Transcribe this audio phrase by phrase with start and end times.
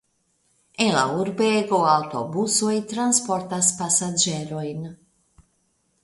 [0.83, 4.81] En la urbego aŭtobusoj transportas pasaĝerojn.